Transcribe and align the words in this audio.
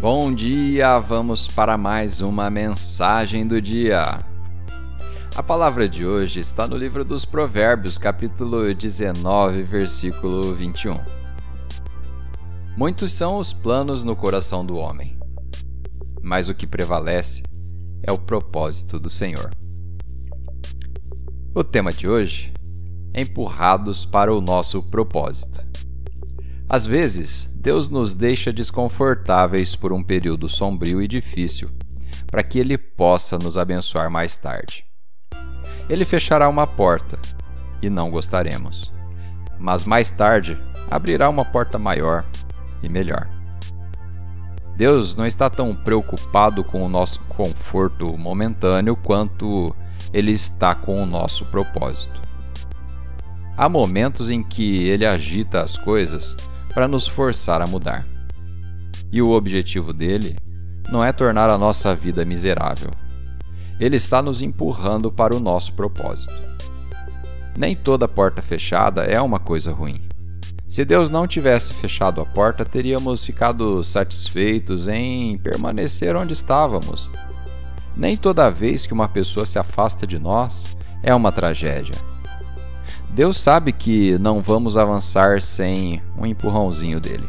Bom 0.00 0.32
dia, 0.32 1.00
vamos 1.00 1.48
para 1.48 1.76
mais 1.76 2.20
uma 2.20 2.48
mensagem 2.48 3.44
do 3.44 3.60
dia. 3.60 4.20
A 5.34 5.42
palavra 5.42 5.88
de 5.88 6.06
hoje 6.06 6.38
está 6.38 6.68
no 6.68 6.76
livro 6.76 7.04
dos 7.04 7.24
Provérbios, 7.24 7.98
capítulo 7.98 8.72
19, 8.72 9.64
versículo 9.64 10.54
21. 10.54 11.00
Muitos 12.76 13.10
são 13.10 13.38
os 13.38 13.52
planos 13.52 14.04
no 14.04 14.14
coração 14.14 14.64
do 14.64 14.76
homem, 14.76 15.18
mas 16.22 16.48
o 16.48 16.54
que 16.54 16.64
prevalece 16.64 17.42
é 18.00 18.12
o 18.12 18.18
propósito 18.18 19.00
do 19.00 19.10
Senhor. 19.10 19.50
O 21.56 21.64
tema 21.64 21.92
de 21.92 22.06
hoje 22.06 22.52
é 23.12 23.22
empurrados 23.22 24.04
para 24.04 24.32
o 24.32 24.40
nosso 24.40 24.80
propósito. 24.80 25.60
Às 26.68 26.86
vezes, 26.86 27.50
Deus 27.68 27.90
nos 27.90 28.14
deixa 28.14 28.50
desconfortáveis 28.50 29.76
por 29.76 29.92
um 29.92 30.02
período 30.02 30.48
sombrio 30.48 31.02
e 31.02 31.06
difícil, 31.06 31.68
para 32.26 32.42
que 32.42 32.58
Ele 32.58 32.78
possa 32.78 33.36
nos 33.36 33.58
abençoar 33.58 34.10
mais 34.10 34.38
tarde. 34.38 34.86
Ele 35.86 36.06
fechará 36.06 36.48
uma 36.48 36.66
porta 36.66 37.18
e 37.82 37.90
não 37.90 38.10
gostaremos, 38.10 38.90
mas 39.58 39.84
mais 39.84 40.10
tarde 40.10 40.58
abrirá 40.90 41.28
uma 41.28 41.44
porta 41.44 41.78
maior 41.78 42.24
e 42.82 42.88
melhor. 42.88 43.28
Deus 44.74 45.14
não 45.14 45.26
está 45.26 45.50
tão 45.50 45.74
preocupado 45.74 46.64
com 46.64 46.82
o 46.82 46.88
nosso 46.88 47.20
conforto 47.28 48.16
momentâneo 48.16 48.96
quanto 48.96 49.76
Ele 50.10 50.32
está 50.32 50.74
com 50.74 51.02
o 51.02 51.04
nosso 51.04 51.44
propósito. 51.44 52.18
Há 53.54 53.68
momentos 53.68 54.30
em 54.30 54.42
que 54.42 54.88
Ele 54.88 55.04
agita 55.04 55.60
as 55.60 55.76
coisas 55.76 56.34
para 56.74 56.88
nos 56.88 57.06
forçar 57.06 57.60
a 57.60 57.66
mudar. 57.66 58.06
E 59.10 59.22
o 59.22 59.30
objetivo 59.30 59.92
dele 59.92 60.36
não 60.90 61.04
é 61.04 61.12
tornar 61.12 61.50
a 61.50 61.58
nossa 61.58 61.94
vida 61.94 62.24
miserável. 62.24 62.90
Ele 63.78 63.96
está 63.96 64.20
nos 64.20 64.42
empurrando 64.42 65.10
para 65.10 65.34
o 65.34 65.40
nosso 65.40 65.72
propósito. 65.72 66.34
Nem 67.56 67.74
toda 67.74 68.08
porta 68.08 68.42
fechada 68.42 69.02
é 69.02 69.20
uma 69.20 69.38
coisa 69.38 69.72
ruim. 69.72 70.00
Se 70.68 70.84
Deus 70.84 71.08
não 71.08 71.26
tivesse 71.26 71.72
fechado 71.72 72.20
a 72.20 72.26
porta, 72.26 72.64
teríamos 72.64 73.24
ficado 73.24 73.82
satisfeitos 73.82 74.86
em 74.86 75.38
permanecer 75.38 76.14
onde 76.14 76.34
estávamos. 76.34 77.10
Nem 77.96 78.16
toda 78.16 78.50
vez 78.50 78.84
que 78.84 78.92
uma 78.92 79.08
pessoa 79.08 79.46
se 79.46 79.58
afasta 79.58 80.06
de 80.06 80.18
nós 80.18 80.76
é 81.02 81.14
uma 81.14 81.32
tragédia. 81.32 81.94
Deus 83.10 83.38
sabe 83.38 83.72
que 83.72 84.18
não 84.18 84.40
vamos 84.40 84.76
avançar 84.76 85.42
sem 85.42 86.02
um 86.16 86.26
empurrãozinho 86.26 87.00
dele. 87.00 87.28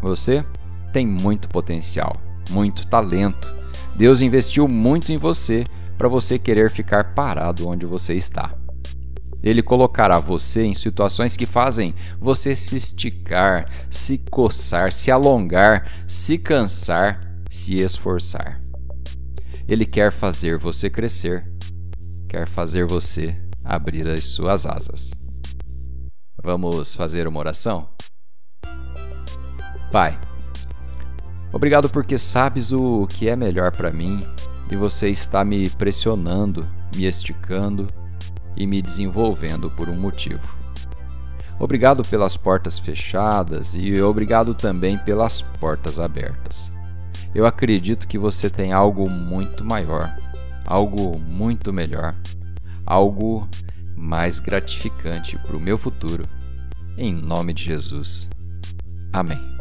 Você 0.00 0.44
tem 0.92 1.06
muito 1.06 1.48
potencial, 1.48 2.16
muito 2.50 2.86
talento. 2.86 3.52
Deus 3.96 4.22
investiu 4.22 4.68
muito 4.68 5.10
em 5.10 5.16
você 5.16 5.66
para 5.96 6.08
você 6.08 6.38
querer 6.38 6.70
ficar 6.70 7.14
parado 7.14 7.68
onde 7.68 7.84
você 7.84 8.14
está. 8.14 8.54
Ele 9.42 9.62
colocará 9.62 10.18
você 10.18 10.64
em 10.64 10.74
situações 10.74 11.36
que 11.36 11.46
fazem 11.46 11.94
você 12.18 12.54
se 12.54 12.76
esticar, 12.76 13.68
se 13.90 14.18
coçar, 14.30 14.92
se 14.92 15.10
alongar, 15.10 15.90
se 16.06 16.38
cansar, 16.38 17.20
se 17.50 17.76
esforçar. 17.76 18.60
Ele 19.66 19.86
quer 19.86 20.10
fazer 20.12 20.58
você 20.58 20.88
crescer, 20.90 21.44
quer 22.28 22.46
fazer 22.48 22.84
você 22.84 23.36
abrir 23.68 24.08
as 24.08 24.24
suas 24.24 24.64
asas. 24.64 25.10
Vamos 26.42 26.94
fazer 26.94 27.28
uma 27.28 27.38
oração? 27.38 27.86
Pai, 29.92 30.18
obrigado 31.52 31.90
porque 31.90 32.16
sabes 32.16 32.72
o 32.72 33.06
que 33.06 33.28
é 33.28 33.36
melhor 33.36 33.70
para 33.72 33.92
mim 33.92 34.26
e 34.70 34.76
você 34.76 35.10
está 35.10 35.44
me 35.44 35.68
pressionando, 35.68 36.66
me 36.96 37.04
esticando 37.04 37.88
e 38.56 38.66
me 38.66 38.80
desenvolvendo 38.80 39.70
por 39.70 39.90
um 39.90 40.00
motivo. 40.00 40.56
Obrigado 41.60 42.02
pelas 42.08 42.38
portas 42.38 42.78
fechadas 42.78 43.74
e 43.74 44.00
obrigado 44.00 44.54
também 44.54 44.96
pelas 44.96 45.42
portas 45.42 45.98
abertas. 45.98 46.70
Eu 47.34 47.44
acredito 47.44 48.08
que 48.08 48.16
você 48.16 48.48
tem 48.48 48.72
algo 48.72 49.10
muito 49.10 49.62
maior, 49.62 50.16
algo 50.64 51.18
muito 51.18 51.70
melhor 51.70 52.14
algo 52.88 53.46
mais 53.94 54.40
gratificante 54.40 55.36
para 55.38 55.56
o 55.56 55.60
meu 55.60 55.76
futuro. 55.76 56.26
Em 56.96 57.12
nome 57.12 57.52
de 57.52 57.64
Jesus. 57.64 58.26
Amém. 59.12 59.57